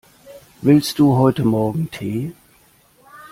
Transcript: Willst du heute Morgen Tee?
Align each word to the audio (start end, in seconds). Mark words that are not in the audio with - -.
Willst 0.63 0.97
du 0.97 1.15
heute 1.17 1.45
Morgen 1.45 1.91
Tee? 1.91 2.33